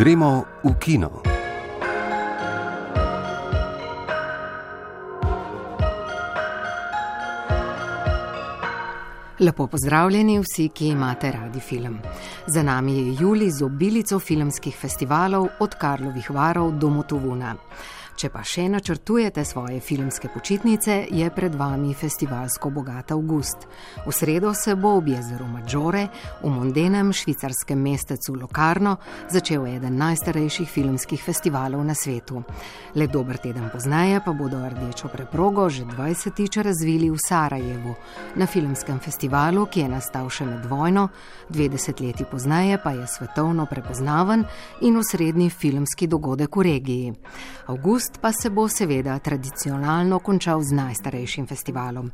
[0.00, 1.20] Gremo v kino.
[9.40, 11.98] Lepo pozdravljeni vsi, ki imate radi film.
[12.46, 17.54] Za nami je Juli z obilico filmskih festivalov od Karlovih varov do Motovuna.
[18.16, 23.66] Če pa še načrtujete svoje filmske počitnice, je pred vami festivalsko bogat avgust.
[24.06, 26.08] V sredo se bo ob jezeru Maggiore,
[26.42, 28.96] v mondenem švicarskem mestecu Locarno,
[29.30, 32.42] začel eden najstarejših filmskih festivalov na svetu.
[32.94, 37.94] Le dober teden pozneje pa bodo rdečo preprogo že 20-tič razvili v Sarajevu,
[38.34, 41.08] na filmskem festivalu, ki je nastal še med vojno,
[41.48, 44.44] dve desetletji pozneje pa je svetovno prepoznaven
[44.80, 47.14] in osrednji filmski dogodek v regiji.
[47.70, 52.10] August Avgust pa se bo seveda tradicionalno končal z najstarejšim festivalom.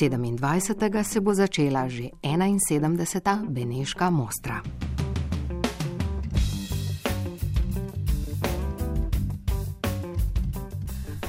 [0.00, 1.04] 27.
[1.04, 3.44] se bo začela že 71.
[3.48, 4.62] Beneška Mostra.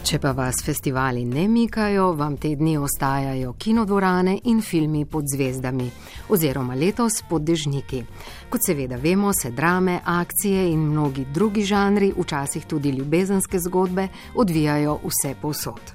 [0.07, 5.87] Če pa vas festivali ne mikajo, vam te dni ostajajo kinodvorane in filmi pod zvezdami,
[6.31, 7.99] oziroma letos pod dežniki.
[8.47, 14.95] Kot seveda vemo, se drame, akcije in mnogi drugi žanri, včasih tudi ljubezenske zgodbe, odvijajo
[15.03, 15.91] vse povsod.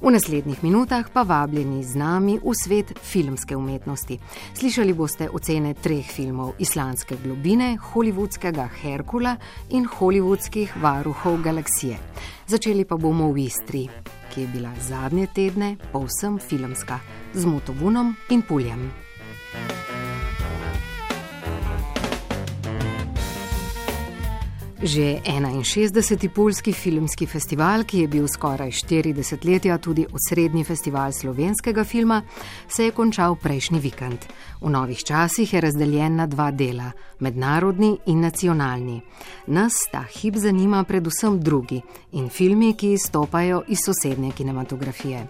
[0.00, 4.16] V naslednjih minutah pa vabljeni z nami v svet filmske umetnosti.
[4.54, 9.36] Slišali boste ocene treh filmov: Islandske globine, holivudskega Herkula
[9.68, 12.00] in holivudskih varuhov galaksije.
[12.48, 13.84] Začeli pa bomo v Istri,
[14.32, 17.00] ki je bila zadnje tedne povsem filmska,
[17.34, 18.88] z motovunom in puljem.
[24.82, 26.28] Že 61.
[26.28, 32.22] Poljski filmski festival, ki je bil skoraj 40 letja tudi osrednji festival slovenskega filma,
[32.68, 34.24] se je končal prejšnji vikend.
[34.60, 39.02] V novih časih je razdeljen na dva dela: mednarodni in nacionalni.
[39.46, 41.82] Nas ta hip zanima predvsem drugi
[42.12, 45.26] in filmi, ki izstopajo iz sosednje kinematografije.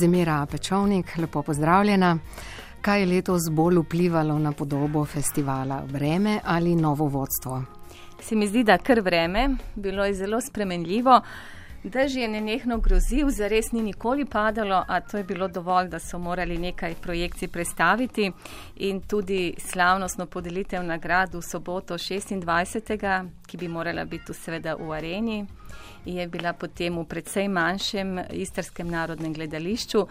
[0.00, 2.18] Zemira Pečovnik, lepo pozdravljena.
[2.82, 7.62] Kaj je letos bolj vplivalo na podobo festivala, vreme ali novo vodstvo?
[8.22, 11.20] Se mi zdi, da kar vreme, bilo je zelo spremenljivo.
[11.84, 16.18] Dež je nenehno grozil, zares ni nikoli padalo, a to je bilo dovolj, da so
[16.18, 18.32] morali nekaj projekcij predstaviti
[18.76, 23.28] in tudi slavnostno podelitev nagrad v soboto 26.
[23.46, 25.46] ki bi morala biti seveda v areni,
[26.04, 30.06] je bila potem v predvsej manjšem istrskem narodnem gledališču.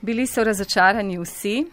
[0.00, 1.64] Bili so razočarani vsi,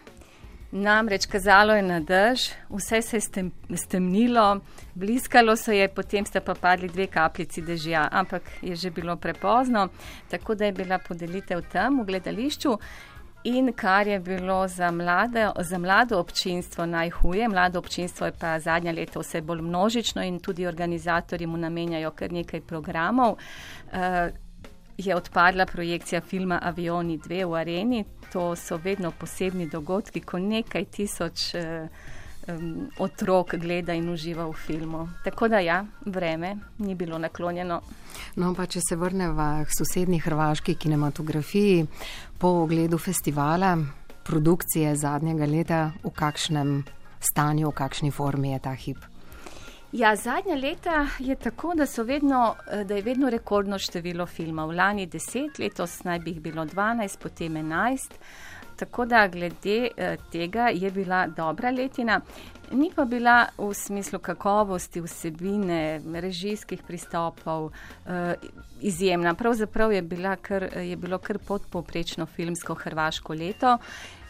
[0.72, 4.60] Namreč kazalo je na dež, vse se je stemnilo,
[4.96, 9.88] bliskalo se je, potem sta pa padli dve kapljici dežja, ampak je že bilo prepozno,
[10.30, 12.78] tako da je bila podelitev tam v gledališču.
[13.46, 18.92] In kar je bilo za, mlade, za mlado občinstvo najhuje, mlado občinstvo je pa zadnja
[18.92, 23.38] leta vse bolj množično in tudi organizatorji mu namenjajo kar nekaj programov.
[23.94, 24.34] Uh,
[24.98, 28.04] je odpadla projekcija filma Avioni 2 v areni.
[28.34, 31.88] To so vedno posebni dogodki, ko nekaj tisoč eh,
[32.48, 35.08] um, otrok gleda in uživa v filmu.
[35.24, 37.82] Tako da ja, vreme ni bilo naklonjeno.
[38.36, 41.86] No, pa če se vrnemo k sosednji hrvaški kinematografiji,
[42.40, 43.78] po ogledu festivala,
[44.24, 46.80] produkcije zadnjega leta, v kakšnem
[47.20, 49.15] stanju, v kakšni formi je ta hip?
[49.96, 54.72] Ja, zadnja leta je tako, da, vedno, eh, da je vedno rekordno število filmov.
[54.76, 58.12] Lani 10, letos naj bi jih bilo 12, potem 11.
[58.76, 62.22] Tako da glede eh, tega je bila dobra letina.
[62.72, 67.72] Ni pa bila v smislu kakovosti, vsebine, režijskih pristopov
[68.06, 68.34] eh,
[68.82, 69.34] izjemna.
[69.34, 70.04] Pravzaprav je,
[70.42, 73.78] kar, je bilo kar podpoprečno filmsko hrvaško leto.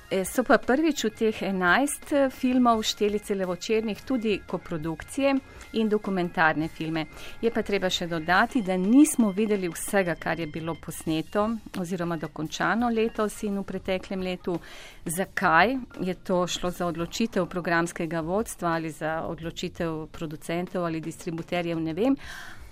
[0.05, 5.33] So pa prvič v teh 11 e, filmov šteli celovočernih tudi koprodukcije
[5.75, 7.05] in dokumentarne filme.
[7.41, 11.47] Je pa treba še dodati, da nismo videli vsega, kar je bilo posneto
[11.79, 14.57] oziroma dokončano letos in v preteklem letu.
[15.05, 21.93] Zakaj je to šlo za odločitev programskega vodstva ali za odločitev producentov ali distributerjev, ne
[21.93, 22.15] vem.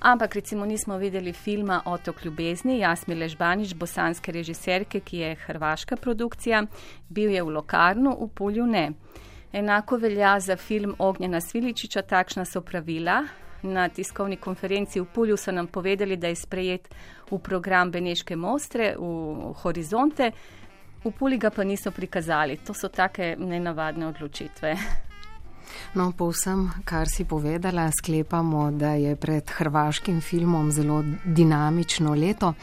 [0.04, 6.66] Ampak recimo nismo videli filma Otok ljubezni, Jasmile Žbanič, bosanske režiserke, ki je hrvaška produkcija,
[7.10, 8.90] bil je v Lokarnu, v Pulju ne.
[9.54, 13.24] Enako velja za film Ognjena Sviličiča, takšna so pravila.
[13.62, 16.90] Na tiskovni konferenci v Pulju so nam povedali, da je sprejet
[17.32, 20.32] v program Beneške mostre, v Horizonte,
[21.04, 22.58] v Puli ga pa niso prikazali.
[22.66, 24.76] To so take nenavadne odločitve.
[25.94, 32.54] No, po vsem, kar si povedala, sklepamo, da je pred hrvaškim filmom zelo dinamično leto.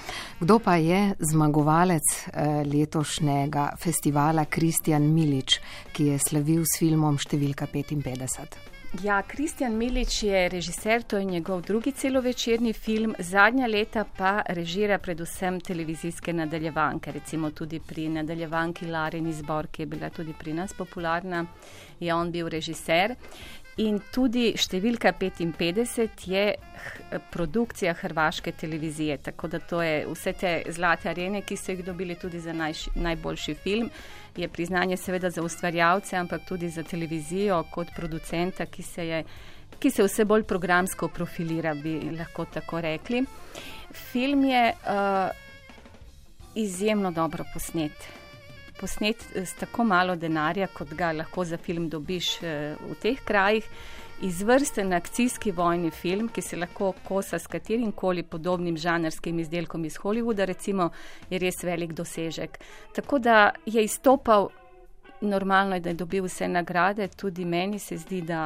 [0.40, 2.02] Kdo pa je zmagovalec
[2.32, 5.60] eh, letošnjega festivala Kristjan Milič,
[5.92, 8.69] ki je slavil s filmom številka 55?
[8.98, 14.98] Ja, Kristjan Milič je režiser, to je njegov drugi celovečerni film, zadnja leta pa režira
[14.98, 20.74] predvsem televizijske nadaljevanke, recimo tudi pri nadaljevanki Larin izbor, ki je bila tudi pri nas
[20.74, 21.46] popularna,
[22.00, 23.14] je on bil režiser.
[23.76, 26.44] In tudi številka 55 je
[27.30, 32.18] produkcija hrvaške televizije, tako da to je vse te zlate arene, ki so jih dobili
[32.18, 33.90] tudi za naj, najboljši film
[34.36, 39.24] je priznanje seveda za ustvarjalce, ampak tudi za televizijo kot producenta, ki se, je,
[39.78, 43.24] ki se vse bolj programsko profilira, bi lahko tako rekli.
[43.92, 45.30] Film je uh,
[46.54, 48.08] izjemno dobro posnet.
[48.80, 53.66] Posnet s tako malo denarja, kot ga lahko za film dobiš uh, v teh krajih
[54.22, 59.96] izvrsten akcijski vojni film, ki se lahko kosa s katerim koli podobnim žanrskim izdelkom iz
[59.98, 60.90] Hollywooda, recimo,
[61.30, 62.58] je res velik dosežek.
[62.94, 64.48] Tako da je izstopal,
[65.20, 68.44] normalno je, da je dobil vse nagrade, tudi meni se zdi, da,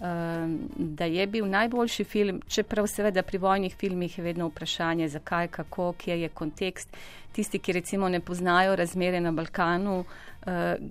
[0.00, 5.48] um, da je bil najboljši film, čeprav seveda pri vojnih filmih je vedno vprašanje, zakaj,
[5.48, 6.96] kako, kje je kontekst.
[7.32, 10.46] Tisti, ki recimo ne poznajo razmere na Balkanu, uh,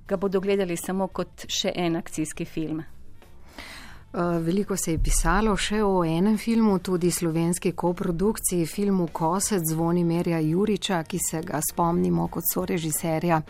[0.07, 2.83] ga bodo gledali samo kot še en akcijski film.
[4.13, 10.37] Eh, veliko se je pisalo še o enem filmu, tudi slovenski koprodukciji, filmu Kosec Zvonimerja
[10.39, 13.41] Juriča, ki se ga spomnimo kot so režiserja.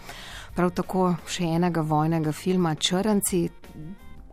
[0.55, 3.43] Prav tako še enega vojnega filma Črnci.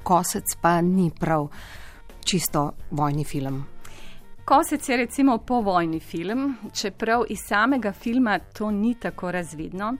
[0.07, 1.49] Kosec pa ni prav
[2.23, 3.65] čisto vojni film.
[4.51, 9.95] Kosec je recimo povojni film, čeprav iz samega filma to ni tako razvidno.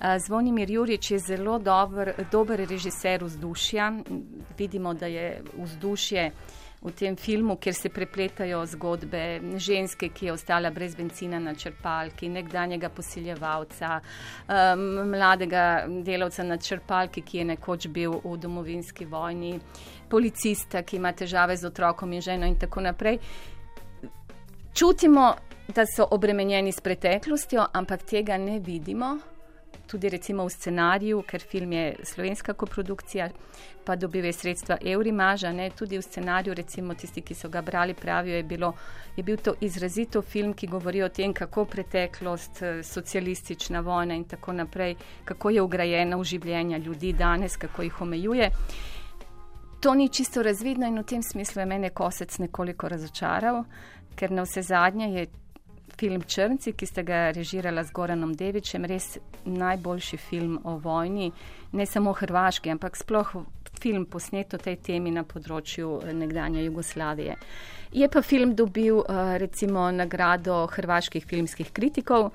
[0.00, 3.92] Eh, Zvonimir Jurič je zelo dober, dober režiser vzdušja.
[4.58, 6.30] Vidimo, da je vzdušje
[6.82, 12.28] v tem filmu, kjer se prepletajo zgodbe ženske, ki je ostala brez benzina na črpalki,
[12.28, 14.00] nekdanjega posiljevalca,
[15.10, 19.58] mladega delavca na črpalki, ki je nekoč bil v domovinski vojni,
[20.08, 23.18] policista, ki ima težave z otrokom in ženo in tako naprej
[24.78, 25.34] čutimo,
[25.74, 29.18] da so obremenjeni s preteklostjo, ampak tega ne vidimo.
[29.86, 33.28] Tudi recimo v scenariju, ker film je slovenska koprodukcija,
[33.84, 38.36] pa dobive sredstva Eurimaža, ne, tudi v scenariju, recimo tisti, ki so ga brali, pravijo,
[38.36, 38.72] je, bilo,
[39.16, 44.24] je bil to izrazito film, ki govori o tem, kako preteklost, eh, socialistična vojna in
[44.24, 44.94] tako naprej,
[45.24, 48.50] kako je ugrajena v življenja ljudi danes, kako jih omejuje.
[49.80, 53.64] To ni čisto razvidno in v tem smislu je mene kosec nekoliko razočaral
[54.18, 55.26] ker na vse zadnje je
[55.98, 61.32] film Črnci, ki ste ga režirala z Goranom Devičem, res najboljši film o vojni,
[61.72, 63.34] ne samo hrvaški, ampak sploh
[63.78, 67.36] film posnet o tej temi na področju eh, nekdanje Jugoslavije.
[67.94, 72.30] Je pa film dobil eh, recimo nagrado hrvaških filmskih kritikov,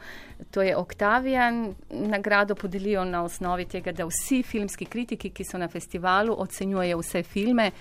[0.52, 1.66] to je Octavian.
[1.92, 7.24] Nagrado podelijo na osnovi tega, da vsi filmski kritiki, ki so na festivalu, ocenjujejo vse
[7.24, 7.72] filme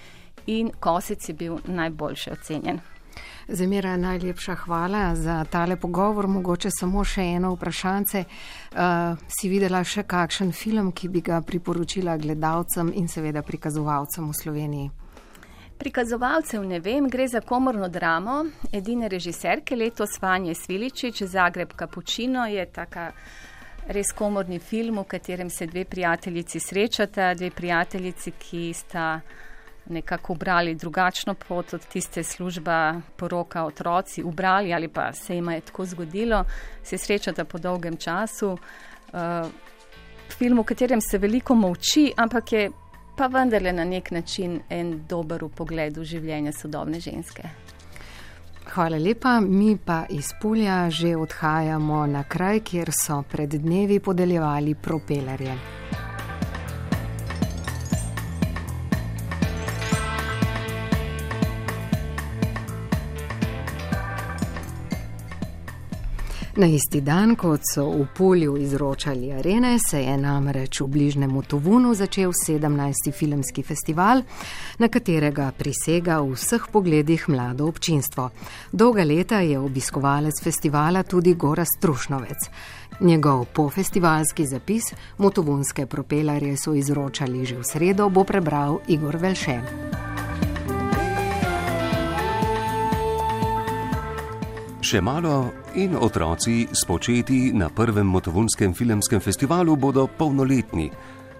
[0.47, 2.83] in Kosec je bil najboljše ocenjen.
[3.49, 6.27] Zemira, najlepša hvala za tale pogovor.
[6.27, 8.25] Mogoče samo še eno vprašanje.
[8.73, 14.37] Uh, si videla še kakšen film, ki bi ga priporočila gledalcem in seveda prikazovalcem v
[14.37, 14.91] Sloveniji?
[15.79, 18.45] Prikazovalcev ne vem, gre za komorno dramo.
[18.73, 23.11] Edine režiserke letos Vanje Sviličič, Zagreb Kapučino je taka.
[23.83, 29.07] Res komorni film, v katerem se dve prijateljici srečata, dve prijateljici, ki sta
[29.89, 35.61] nekako obrali drugačno pot od tiste služba, poroka, otroci, ubrali ali pa se jim je
[35.61, 36.45] tako zgodilo,
[36.83, 38.53] se srečata po dolgem času.
[38.53, 39.51] Uh,
[40.39, 42.71] film, v katerem se veliko molči, ampak je
[43.17, 47.51] pa vendarle na nek način en dober pogled v življenje sodobne ženske.
[48.73, 54.75] Hvala lepa, mi pa iz Pulja že odhajamo na kraj, kjer so pred dnevi podeljevali
[54.75, 55.57] propelerje.
[66.57, 71.95] Na isti dan, kot so v Pulju izročali arene, se je namreč v bližnjem Tovunu
[71.95, 73.13] začel 17.
[73.13, 74.21] filmski festival,
[74.79, 78.29] na katerega prisega v vseh pogledih mlado občinstvo.
[78.73, 82.51] Dolga leta je obiskovalec festivala tudi Gora Strušnovec.
[83.01, 89.65] Njegov pofestivalski zapis, motovunske propelarje so izročali že v sredo, bo prebral Igor Velšen.
[94.83, 100.91] Še malo in otroci spočeti na prvem motovunskem filmskem festivalu bodo polnoletni.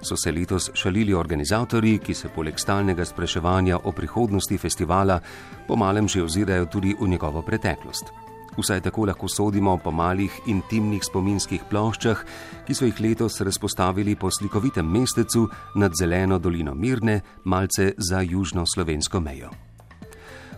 [0.03, 5.21] so se letos šalili organizatorji, ki se poleg stalnega spraševanja o prihodnosti festivala
[5.69, 8.13] pomalem že ozirajo tudi v njegovo preteklost.
[8.59, 12.25] Vsaj tako lahko sodimo po malih intimnih spominskih ploščah,
[12.67, 18.65] ki so jih letos razpostavili po slikovitem mestecu nad zeleno dolino Mirne, malce za južno
[18.67, 19.72] slovensko mejo.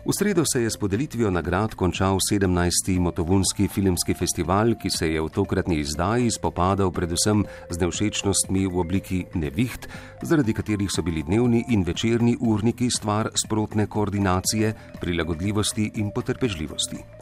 [0.06, 3.00] V sredo se je s podelitvijo nagrad končal 17.
[3.00, 9.24] Motovunski filmski festival, ki se je v tokratni izdaji spopadal predvsem z nevšečnostmi v obliki
[9.32, 9.88] neviht,
[10.20, 17.13] zaradi katerih so bili dnevni in večerni urniki stvar sprotne koordinacije, prilagodljivosti in potrpežljivosti.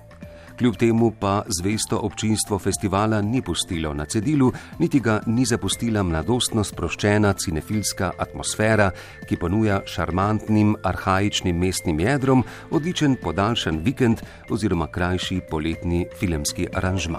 [0.63, 6.63] Kljub temu pa zvesto občinstvo festivala ni pustilo na cedilu, niti ga ni zapustila mladostno
[6.63, 8.93] sproščena cinefilska atmosfera,
[9.27, 14.23] ki ponuja šarmantnim, arhajičnim mestnim jedrom odličen podaljšan vikend
[14.55, 17.19] oziroma krajši poletni filmski aranžma.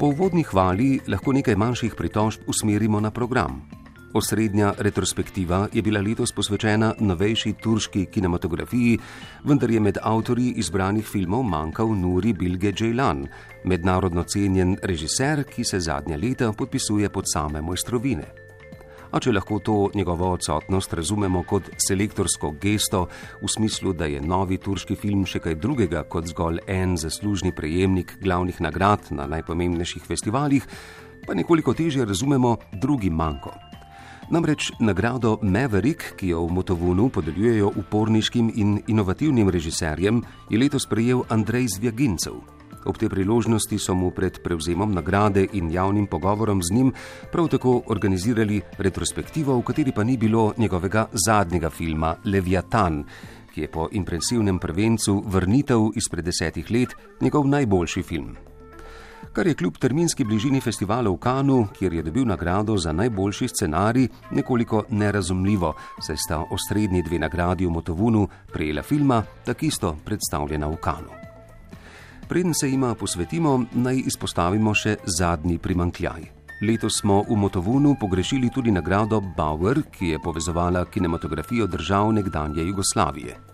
[0.00, 3.60] Po uvodni hvali lahko nekaj manjših pritožb usmerimo na program.
[4.14, 8.98] Osrednja retrospektiva je bila letos posvečena novejši turški kinematografiji,
[9.44, 13.24] vendar je med avtorji izbranih filmov manjkal Nuri Bilge Džejlan,
[13.64, 18.28] mednarodno cenjen režiser, ki se zadnja leta podpisuje pod same mojstrovine.
[19.12, 23.06] A če lahko to njegovo odsotnost razumemo kot selektorsko gesto,
[23.40, 28.18] v smislu, da je novi turški film še kaj drugega kot zgolj en zaslužni prejemnik
[28.20, 30.68] glavnih nagrad na najpomembnejših festivalih,
[31.26, 33.71] pa nekoliko težje razumemo drugi manjko.
[34.30, 41.24] Namreč nagrado Maverick, ki jo v Motovunu podeljujejo uporniškim in inovativnim režiserjem, je letos prejel
[41.28, 42.38] Andrej Zvjagincev.
[42.84, 46.92] Ob tej priložnosti so mu pred prevzemom nagrade in javnim pogovorom z njim
[47.32, 53.04] prav tako organizirali retrospektivo, v kateri pa ni bilo njegovega zadnjega filma Leviatan,
[53.54, 58.51] ki je po impresivnem prvencu Vrnitev izpred desetih let njegov najboljši film
[59.32, 64.08] kar je kljub terminski bližini festivala v Kanu, kjer je dobil nagrado za najboljši scenarij,
[64.30, 70.76] nekoliko nerazumljivo, saj sta osrednji dve nagradi v Motovunu prejela filma, tako isto predstavljena v
[70.76, 71.12] Kanu.
[72.28, 76.22] Preden se jima posvetimo, naj izpostavimo še zadnji primankljaj.
[76.62, 83.51] Letos smo v Motovunu pogrešili tudi nagrado Bauer, ki je povezovala kinematografijo držav nekdanje Jugoslavije.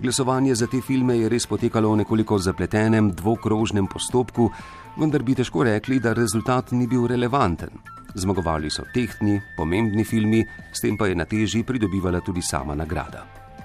[0.00, 4.46] Glasovanje za te filme je res potekalo v nekoliko zapletenem dvokrožnem postopku,
[4.94, 7.72] vendar bi težko rekli, da rezultat ni bil relevanten.
[8.14, 13.24] Zmagovali so tehtni, pomembni filmi, s tem pa je na teži pridobivala tudi sama nagrada.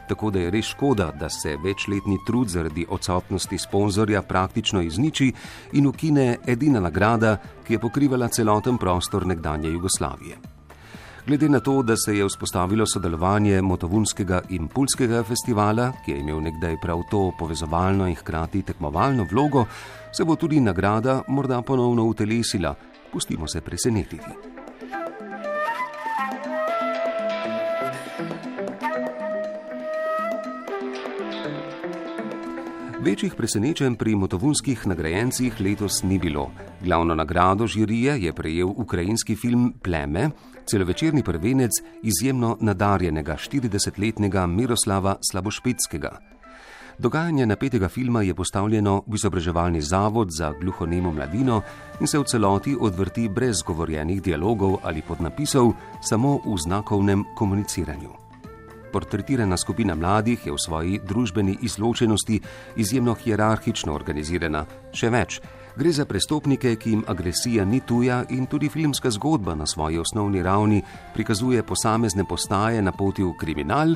[0.09, 5.29] Tako da je res škoda, da se večletni trud zaradi odsotnosti sponzorja praktično izniči
[5.73, 10.52] in ukine edina nagrada, ki je pokrivala celoten prostor nekdanje Jugoslavije.
[11.27, 16.41] Glede na to, da se je vzpostavilo sodelovanje Motovunskega in Pulskega festivala, ki je imel
[16.43, 19.65] nekdaj prav to povezovalno in hkrati tekmovalno vlogo,
[20.11, 22.75] se bo tudi nagrada morda ponovno utelesila.
[23.11, 24.52] Pustimo se presenetiti.
[33.03, 36.51] Večjih presenečenj pri motovunskih nagrajencih letos ni bilo.
[36.83, 40.29] Glavno nagrado žirije je prejel ukrajinski film Pleme,
[40.65, 41.71] celovečerni prvenec
[42.03, 46.17] izjemno nadarjenega 40-letnega Miroslava Slabošpetskega.
[46.97, 51.61] Dogajanje napetega filma je postavljeno v izobraževalni zavod za gluhonemo mladino
[51.99, 58.22] in se v celoti odvrti brez govorjenih dialogov ali podnapisov, samo v znakovnem komuniciranju.
[58.93, 62.39] Portretirana skupina mladih je v svoji družbeni izločenosti
[62.77, 65.39] izjemno hierarhično organizirana, še več.
[65.73, 70.43] Gre za prestopnike, ki jim agresija ni tuja in tudi filmska zgodba na svoji osnovni
[70.45, 70.83] ravni
[71.13, 73.95] prikazuje posamezne postaje na poti v kriminal,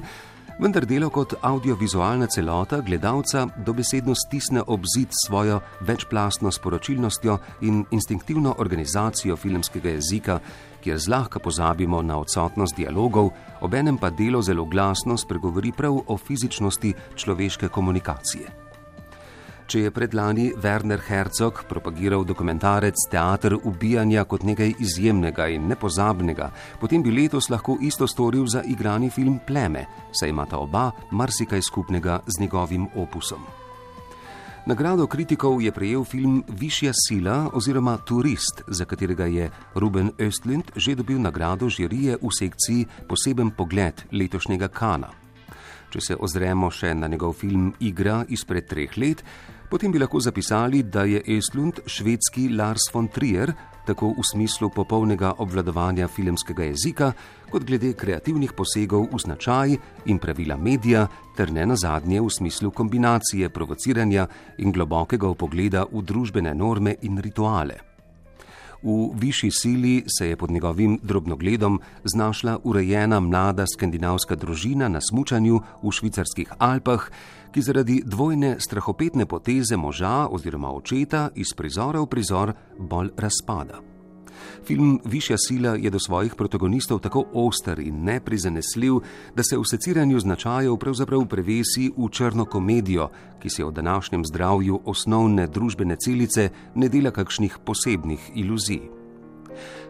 [0.57, 8.55] vendar delo kot audiovizualna celota gledalca dobesedno stisne ob zid svojo večplastno sporočilnostjo in instinktivno
[8.57, 10.39] organizacijo filmskega jezika,
[10.87, 16.93] kjer zlahka pozabimo na odsotnost dialogov, obenem pa delo zelo glasno spregovori prav o fizičnosti
[17.15, 18.47] človeške komunikacije.
[19.67, 27.03] Če je predlani Werner Herzog propagiral dokumentarec Teater ubijanja kot nekaj izjemnega in nepozabnega, potem
[27.03, 32.47] bi letos lahko isto storil za igrani film Pleme, saj imata oba marsikaj skupnega z
[32.47, 33.66] njegovim opusom.
[34.67, 39.47] Nagrado kritikov je prejel film Višja sila oziroma Turist, za katerega je
[39.79, 45.07] Ruben Östlund že dobil nagrado žirije v sekciji Poseben pogled letošnjega Kana.
[45.87, 49.23] Če se ozremo še na njegov film Igra izpred treh let,
[49.71, 53.55] potem bi lahko zapisali, da je Estlund švedski Lars von Trier,
[53.87, 57.11] tako v smislu popolnega obvladovanja filmskega jezika,
[57.51, 59.75] kot glede kreativnih posegov v značaj
[60.11, 64.27] in pravila medija, ter ne nazadnje v smislu kombinacije provociranja
[64.57, 67.86] in globokega upogleda v družbene norme in rituale.
[68.83, 75.59] V višji sili se je pod njegovim drobnogledom znašla urejena mlada skandinavska družina na smučanju
[75.83, 77.09] v švicarskih Alpah,
[77.51, 83.96] ki zaradi dvojne strahopetne poteze moža oziroma očeta iz prizora v prizor bolj razpada.
[84.65, 88.99] Film Višja sila je do svojih protagonistov tako oster in neprizanesljiv,
[89.35, 94.81] da se v seciranju značajev pravzaprav prevesi v črno komedijo, ki se v današnjem zdravju
[94.85, 98.97] osnovne družbene celice ne dela kakšnih posebnih iluzij.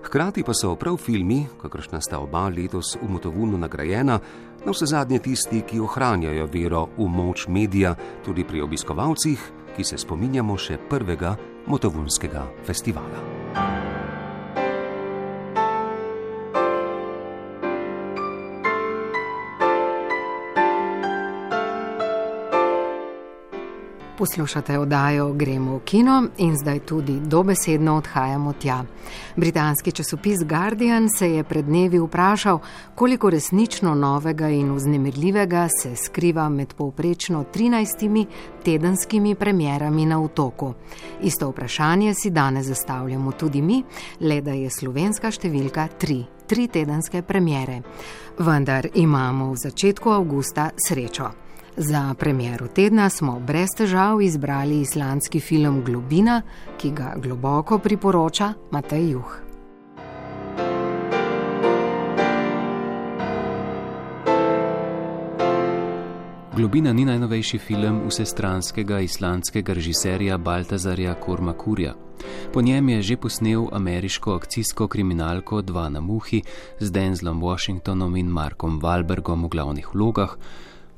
[0.03, 4.19] Hkrati pa so prav filmi, kakršna sta oba letos v Motovunu nagrajena,
[4.65, 9.97] na vse zadnje tisti, ki ohranjajo vero v moč medija, tudi pri obiskovalcih, ki se
[9.97, 11.35] spominjamo še prvega
[11.67, 13.86] Motovunskega festivala.
[24.17, 28.83] Poslušate oddajo Gremo v kino in zdaj tudi dobesedno odhajamo tja.
[29.35, 32.59] Britanski časopis Guardian se je pred dnevi vprašal,
[32.95, 38.25] koliko resnično novega in vznemirljivega se skriva med povprečno 13
[38.65, 40.73] tedenskimi premjerami na otoku.
[41.21, 43.83] Isto vprašanje si danes zastavljamo tudi mi,
[44.19, 46.23] le da je slovenska številka 3.
[46.47, 47.81] Tri tedenske premjere.
[48.39, 51.46] Vendar imamo v začetku avgusta srečo.
[51.79, 56.41] Za premjero tedna smo brez težav izbrali islandski film Globina,
[56.77, 59.35] ki ga globoko priporoča Matej Juh.
[66.55, 71.93] Globina ni najnovejši film vsestranskega islandskega režiserja Baltazarja Kormakurja.
[72.53, 76.41] Po njem je že posnel ameriško akcijsko kriminalko Dva na muhi
[76.79, 80.37] z Denzlom Washingtonom in Markom Wahlbergom v glavnih vlogah,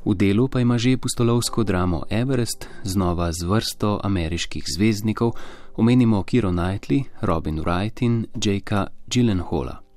[0.06, 5.32] V delu pa ima že pustolovsko dramo Everest, znova z vrsto ameriških zvezdnikov,
[5.76, 9.90] omenimo Kiro Knightley, Robin Wright in Jakea Gyllenhaala.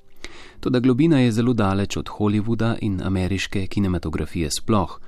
[0.61, 5.00] Toda globina je zelo daleč od Hollywooda in ameriške kinematografije sploh.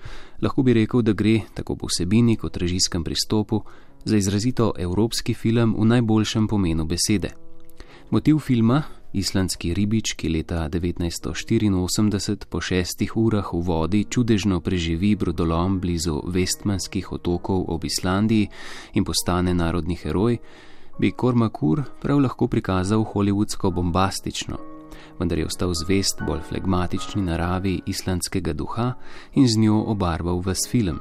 [0.43, 3.63] Lahko bi rekel, da gre, tako po vsebini kot režijskem pristopu,
[4.05, 7.31] za izrazito evropski film v najboljšem pomenu besede.
[8.11, 8.83] Motiv filma,
[9.15, 17.13] islandski ribič, ki leta 1984 po šestih urah v vodi čudežno preživi brodolom blizu Vestmanskih
[17.13, 18.49] otokov ob Islandiji
[18.95, 20.39] in postane narodni heroj,
[20.99, 24.59] bi Kormakur prav lahko prikazal hollywoodsko bombastično,
[25.19, 28.93] vendar je ostal zvest bolj flegmatični naravi islandskega duha
[29.35, 31.01] in z njo obarval ves film.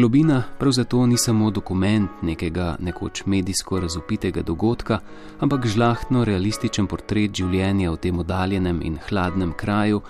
[0.00, 4.98] Globina prav zato ni samo dokument nekega nekoč medijsko razupitega dogodka,
[5.40, 10.00] ampak žlahtno realističen portret življenja v tem oddaljenem in hladnem kraju,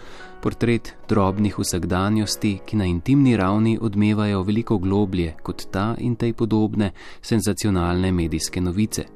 [0.43, 6.93] portret drobnih vsakdanjosti, ki na intimni ravni odmevajo veliko globlje kot ta in tej podobne
[7.23, 9.11] senzacionalne medijske novice.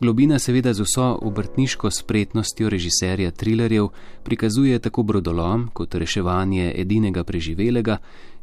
[0.00, 3.88] Globina seveda z vso obrtniško spretnostjo režiserja trilerjev
[4.24, 7.96] prikazuje tako brodolom kot reševanje edinega preživelega,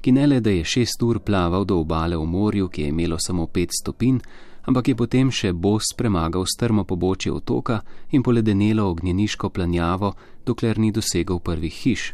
[0.06, 3.18] ki ne le da je šest ur plaval do obale v morju, ki je imelo
[3.20, 4.20] samo pet stopinj,
[4.70, 7.80] ampak je potem še bos premagal strmo pobočje otoka
[8.12, 10.12] in poledenelo ognjeniško planjavo,
[10.46, 12.14] dokler ni dosegel prvih hiš.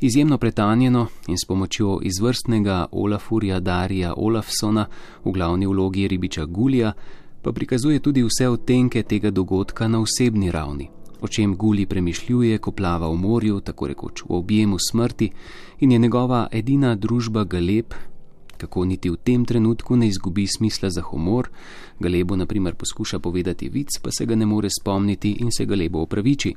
[0.00, 4.84] Izjemno pretanjeno in s pomočjo izvrstnega Olafurja Darija Olafsona
[5.24, 6.92] v glavni vlogi ribiča Gulija,
[7.42, 10.90] pa prikazuje tudi vse odtenke tega dogodka na osebni ravni
[11.24, 15.30] o čem Guli premišljuje, ko plava v morju, tako rekoč v objemu smrti,
[15.80, 17.94] in je njegova edina družba Galeb,
[18.56, 21.48] kako niti v tem trenutku ne izgubi smisla za humor.
[22.00, 26.02] Galebu, na primer, poskuša povedati vic, pa se ga ne more spomniti in se Galebo
[26.02, 26.54] opraviči.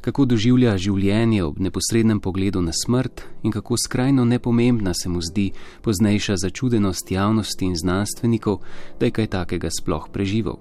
[0.00, 5.52] Kako doživlja življenje ob neposrednem pogledu na smrt in kako skrajno nepomembna se mu zdi
[5.82, 8.58] poznejša začudenost javnosti in znanstvenikov,
[9.00, 10.58] da je kaj takega sploh preživel.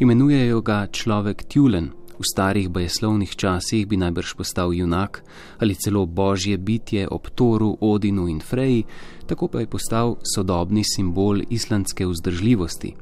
[0.00, 5.24] Imenujejo ga človek Tulen, V starih bajeslovnih časih bi najbrž postal junak
[5.58, 8.84] ali celo božje bitje ob Toru, Odinu in Freji,
[9.26, 12.94] tako pa je postal sodobni simbol islandske vzdržljivosti.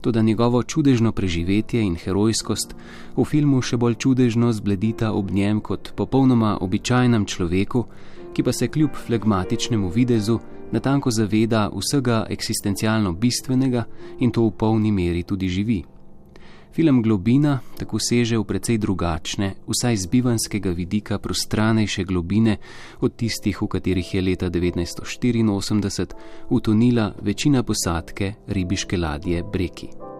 [0.00, 2.74] Toda njegovo čudežno preživetje in herojskost
[3.16, 7.84] v filmu še bolj čudežno zbledita ob njem kot popolnoma običajnem človeku,
[8.32, 10.38] ki pa se kljub flegmatičnemu videzu
[10.72, 13.84] natanko zaveda vsega eksistencialno bistvenega
[14.20, 15.84] in to v polni meri tudi živi.
[16.72, 22.56] Film Globina tako seže v precej drugačne, vsaj z bivanskega vidika prostranejše globine
[23.00, 26.14] od tistih, v katerih je leta 1984
[26.50, 30.15] utonila večina posadke ribiške ladje Breki.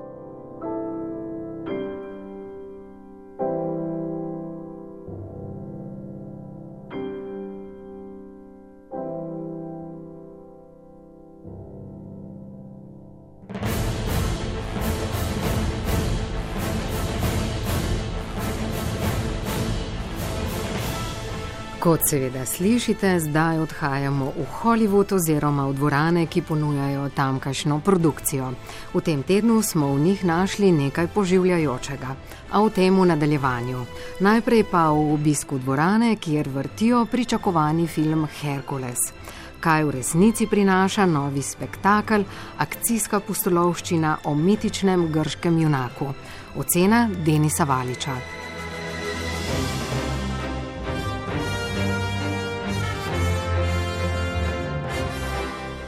[21.86, 28.48] Kot seveda slišite, zdaj odhajamo v Hollywood oziroma v dvorane, ki ponujajo tamkajšno produkcijo.
[28.90, 32.10] V tem tednu smo v njih našli nekaj poživljajočega,
[32.50, 33.84] a v tem v nadaljevanju.
[34.18, 39.14] Najprej pa v obisku dvorane, kjer vrtijo pričakovani film Herkules.
[39.62, 42.26] Kaj v resnici prinaša novi spektakel,
[42.58, 46.10] akcijska pustolovščina o mitičnem grškem junaku.
[46.58, 48.35] Ocena Denisa Valiča.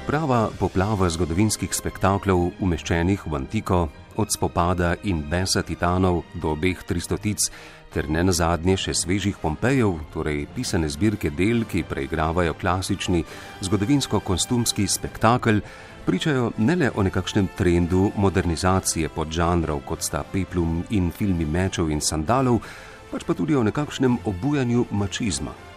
[0.09, 7.51] Prava poplava zgodovinskih spektaklov, umeščenih v antiko, od spopada in besa titanov do obeh tristotic,
[7.93, 13.21] ter ne nazadnje še svežih Pompejev, torej pisane zbirke del, ki preigravajo klasični
[13.61, 15.61] zgodovinsko-kostumski spektakel,
[16.09, 22.01] pričajo ne le o nekakšnem trendu modernizacije podžanrov, kot sta peplum in filmi mečev in
[22.01, 22.65] sandalov,
[23.13, 25.68] pač pa tudi o nekakšnem obujanju mačizma.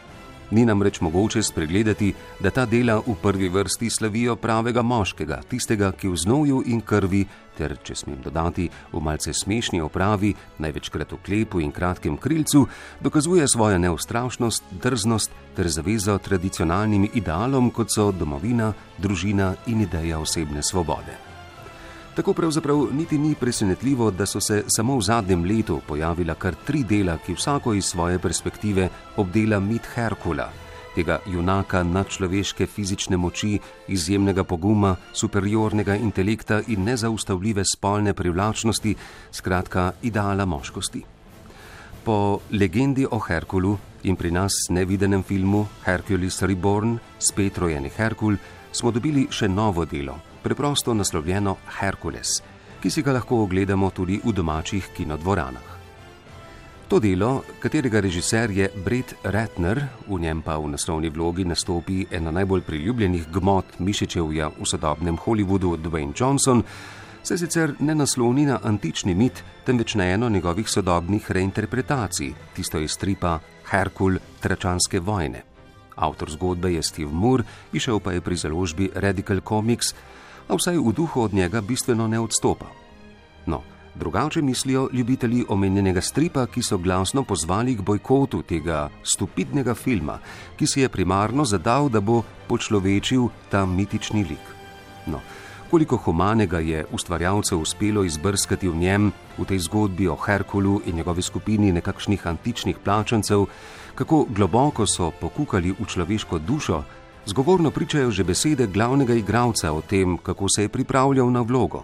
[0.52, 5.92] Ni nam reč mogoče spregledati, da ta dela v prvi vrsti slavijo pravega moškega, tistega,
[5.92, 7.24] ki v znoju in krvi,
[7.58, 12.66] ter, če smem dodati, v malce smešni opravi, največkrat v klepu in kratkem krilcu,
[13.00, 20.64] dokazuje svojo neustrašnost, drznost ter zavezo tradicionalnim idealom, kot so domovina, družina in ideja osebne
[20.64, 21.31] svobode.
[22.16, 26.84] Tako pravzaprav niti ni presenetljivo, da so se samo v zadnjem letu pojavila kar tri
[26.84, 30.50] dela, ki vsako iz svoje perspektive obdela mit Herkula,
[30.96, 38.96] tega junaka nadčloveške fizične moči, izjemnega poguma, superiornega intelekta in nezaustavljive spolne privlačnosti,
[39.32, 41.04] skratka ideala moškosti.
[42.04, 48.36] Po legendi o Herkulu in pri nas nevidenem filmu Hercules Reborn, spet rojeni Herkul,
[48.72, 52.42] smo dobili še novo delo preprosto naslovljeno Herkules,
[52.82, 55.72] ki si ga lahko ogledamo tudi v domačih kinodvoranah.
[56.92, 62.32] To delo, katerega režiser je Brett Ratner, v njem pa v naslovni vlogi nastopi ena
[62.36, 66.64] najbolj priljubljenih gmot mišičevja v sodobnem Hollywoodu Dwayne Johnson,
[67.24, 72.92] se sicer ne nasloni na antični mit, temveč na eno njegovih sodobnih reinterpretacij, tisto iz
[72.92, 73.40] stripa
[73.72, 75.44] Herkul Tračanske vojne.
[75.96, 79.96] Avtor zgodbe je Steve Moore, išel pa je pri založbi Radical Comics,
[80.52, 82.68] a vsaj v duhu od njega bistveno ne odstopa.
[83.46, 83.62] No,
[83.96, 90.20] drugače mislijo ljubitelji omenjenega stripa, ki so glasno pozvali k bojkotu tega stupidnega filma,
[90.60, 94.46] ki si je primarno zadal, da bo počlovečil ta mitični lik.
[95.08, 95.22] No,
[95.72, 101.22] koliko humanega je ustvarjalcev uspelo izbrskati v njem, v tej zgodbi o Herkulu in njegovi
[101.22, 103.46] skupini nekakšnih antičnih plačancev,
[103.96, 106.84] kako globoko so pokukali v človeško dušo,
[107.32, 111.84] Zgovorno pričajo že besede glavnega igralca o tem, kako se je pripravljal na vlogo.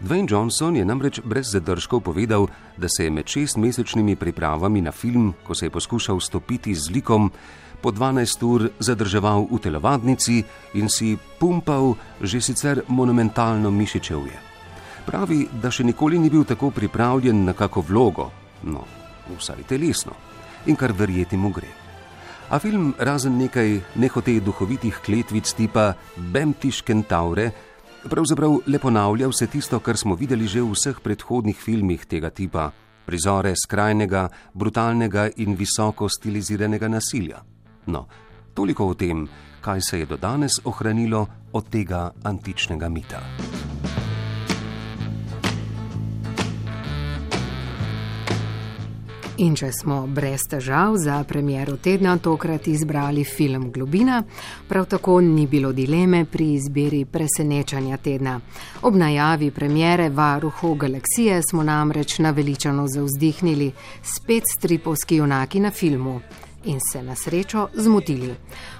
[0.00, 5.34] Dwayne Johnson je namreč brez zadržkov povedal, da se je med šestmesečnimi pripravami na film,
[5.46, 7.30] ko se je poskušal stopiti z likom,
[7.80, 10.42] po 12 ur zadrževal v telovadnici
[10.74, 14.36] in si pumpal že sicer monumentalno mišičevje.
[15.06, 18.30] Pravi, da še nikoli ni bil tako pripravljen na kako vlogo,
[18.66, 18.82] no,
[19.30, 20.18] vsaj telesno,
[20.66, 21.75] in kar verjeti mu gre.
[22.46, 27.48] A film, razen nekaj nehote duhovitih kletvic tipa Bemtiš Kentaure,
[28.06, 32.70] pravzaprav le ponavlja vse tisto, kar smo videli že v vseh predhodnih filmih tega tipa:
[33.02, 37.42] prizore skrajnega, brutalnega in visoko stiliziranega nasilja.
[37.86, 38.06] No,
[38.54, 39.26] toliko o tem,
[39.60, 43.26] kaj se je do danes ohranilo od tega antičnega mita.
[49.36, 54.22] In če smo brez težav za premjero tedna tokrat izbrali film Globina,
[54.68, 58.38] prav tako ni bilo dileme pri izbiri presenečanja tedna.
[58.82, 63.72] Ob najavi premjere Varuhu galaksije smo namreč naveličano zauzdihnili
[64.02, 66.20] spet stripovski junaki na filmu.
[66.64, 68.34] In se na srečo zmotili.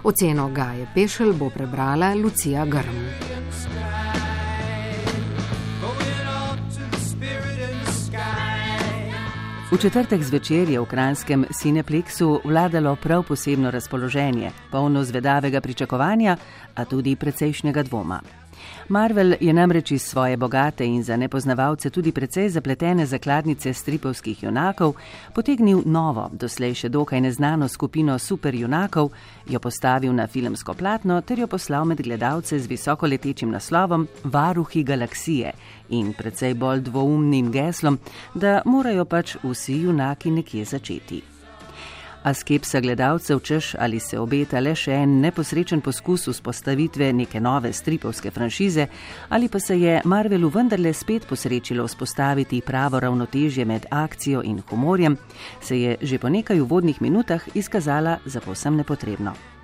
[0.04, 4.25] Oceno Gaje Pešel bo prebrala Lucija Grm.
[9.76, 16.36] V četrtek zvečer je v kranskem Cineplexu vladalo prav posebno razpoloženje, polno zvedavega pričakovanja,
[16.74, 18.20] a tudi precejšnjega dvoma.
[18.88, 24.94] Marvel je namreč iz svoje bogate in za nepoznavalce tudi precej zapletene zakladnice stripovskih junakov
[25.34, 29.10] potegnil novo, doslej še dokaj neznano skupino superjunakov,
[29.50, 35.52] jo postavil na filmsko platno ter jo poslal med gledalce z visokoletečim naslovom Varuhi galaksije
[35.88, 37.98] in precej bolj dvoumnim geslom,
[38.34, 41.35] da morajo pač vsi junaki nekje začeti
[42.26, 47.70] a skepsa gledalcev češ ali se obeta le še en neposrečen poskus vzpostavitve neke nove
[47.72, 48.88] stripovske franšize,
[49.28, 55.16] ali pa se je Marvelu vendarle spet posrečilo vzpostaviti pravo ravnotežje med akcijo in humorjem,
[55.60, 59.55] se je že po nekaj uvodnih minutah izkazala za povsem nepotrebno.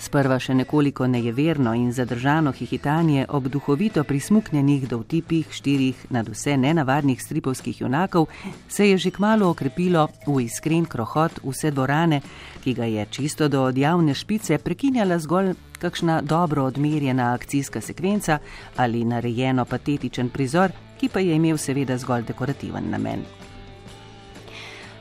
[0.00, 7.20] Sprva še nekoliko nejeverno in zadržano hihitanje ob duhovito prismuknjenih dovtipih štirih nad vse nenavadnih
[7.20, 8.30] stripovskih junakov
[8.68, 12.22] se je že kmalo okrepilo v iskren krohot vse dvorane,
[12.64, 18.38] ki ga je čisto do odjavne špice prekinjala zgolj kakšna dobro odmerjena akcijska sekvenca
[18.76, 23.39] ali narejeno patetičen prizor, ki pa je imel seveda zgolj dekorativen namen.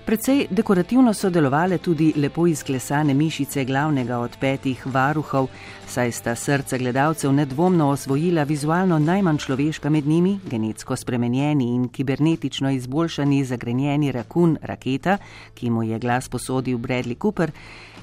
[0.10, 5.48] Predvsej dekorativno so delovale tudi lepo izklesane mišice glavnega od petih varuhov,
[5.86, 12.72] saj sta srca gledalcev nedvomno osvojila vizualno najmanj človeška med njimi, genetsko spremenjeni in kibernetično
[12.72, 15.18] izboljšani zagrenjeni rakun raketa,
[15.54, 17.52] ki mu je glas posodil Bradley Cooper,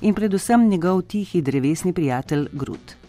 [0.01, 3.06] in predvsem njegov tihi drevesni prijatelj Grut.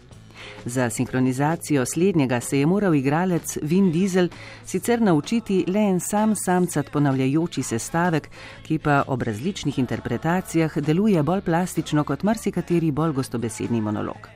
[0.64, 4.28] Za sinhronizacijo slednjega se je moral igralec Vin Diesel
[4.64, 8.28] sicer naučiti le en sam samcat ponavljajoči se stavek,
[8.62, 14.28] ki pa ob različnih interpretacijah deluje bolj plastično kot marsikateri bolj gostobesedni monolog.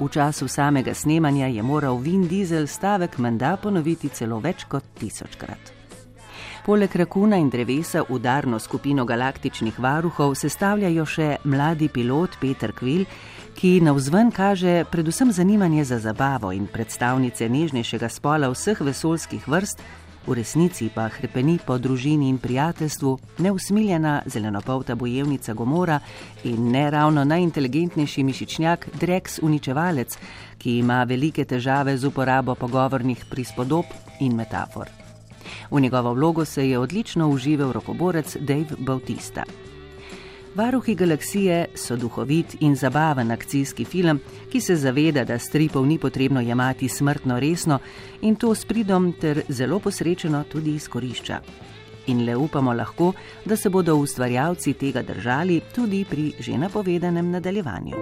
[0.00, 5.84] V času samega snemanja je moral Vin Diesel stavek menda ponoviti celo več kot tisočkrat.
[6.64, 13.04] Poleg rakuna in drevesa udarno skupino galaktičnih varuhov sestavljajo še mladi pilot Peter Quill,
[13.54, 19.80] ki navzven kaže predvsem zanimanje za zabavo in predstavnice nežnejšega spola vseh vesoljskih vrst,
[20.26, 26.00] v resnici pa hrepeni po družini in prijateljstvu, neusmiljena zelenopolta bojevnica Gomora
[26.44, 30.18] in ne ravno najinteligentnejši mišičnjak Drex Uničevalec,
[30.58, 33.84] ki ima velike težave z uporabo pogovornih prispodob
[34.20, 34.88] in metafor.
[35.70, 39.44] V njegovo vlogo se je odlično užival rokoborec Dave Bautista.
[40.54, 44.20] Varuhi galaksije so duhovit in zabaven akcijski film,
[44.52, 47.78] ki se zaveda, da stripov ni potrebno jemati smrtno resno
[48.20, 51.40] in to s pridom ter zelo posrečeno tudi izkorišča.
[52.06, 53.12] In le upamo lahko,
[53.44, 57.96] da se bodo ustvarjalci tega držali tudi pri že napovedanem nadaljevanju.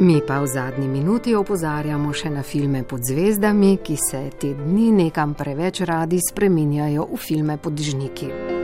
[0.00, 4.88] Mi pa v zadnji minuti opozarjamo še na filme pod zvezdami, ki se te dni
[4.96, 8.59] nekam preveč radi spreminjajo v filme pod žniki.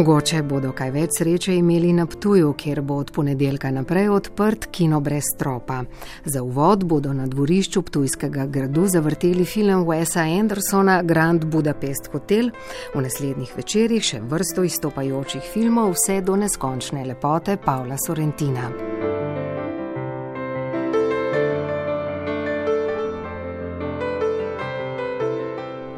[0.00, 5.00] Mogoče bodo kaj več sreče imeli na Ptuju, kjer bo od ponedeljka naprej odprt kino
[5.04, 5.82] brez stropa.
[6.24, 12.48] Za uvod bodo na dvorišču Ptujskega gradu zavrteli film Wesa Andersona Grand Budapest Hotel,
[12.94, 18.99] v naslednjih večerjih še vrsto izstopajočih filmov, vse do neskončne lepote Pavla Sorrentina.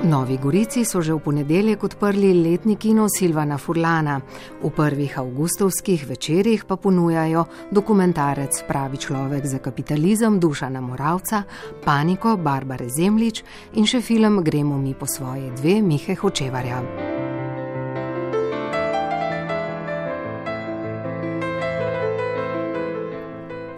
[0.03, 4.19] Novi Gorici so že v ponedeljek odprli letni kino Silvana Furlana.
[4.59, 11.43] V prvih avgustovskih večerjih pa ponujajo dokumentarec Pravi človek za kapitalizem Dušana Moravca,
[11.85, 13.45] Paniko Barbare Zemlič
[13.79, 17.12] in še film Gremo mi po svoje dve Mihe Hočevarja.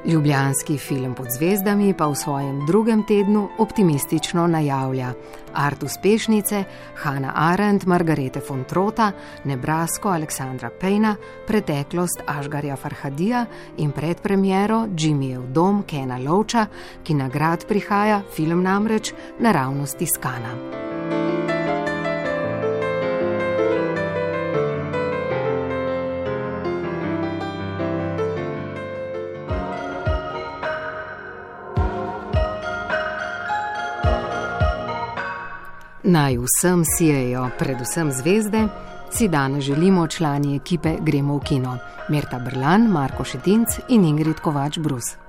[0.07, 5.12] Ljubljanski film pod zvezdami pa v svojem drugem tednu optimistično najavlja
[5.55, 6.64] art uspešnice
[6.95, 9.12] Hanna Arendt, Margarete von Trota,
[9.45, 16.67] Nebrasko Aleksandra Pejna, preteklost Ažgarja Farhadija in predpremiero Jimmyjev dom Kena Lovča,
[17.05, 20.94] ki nagrad prihaja, film namreč naravnost iskana.
[36.07, 38.69] Naj vsem sijejo, predvsem zvezde,
[39.12, 41.79] si danes želimo člani ekipe Gremo v kino.
[42.09, 45.24] Merta Brlan, Marko Šetinc in Ingrid Kovač Brus.